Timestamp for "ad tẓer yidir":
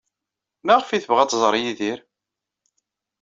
1.23-1.99